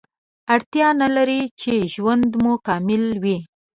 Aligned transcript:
اړتیا 0.53 0.87
نلري 1.01 1.41
چې 1.61 1.71
ژوند 1.93 2.29
مو 2.43 2.53
کامل 2.67 3.03
وي 3.23 3.37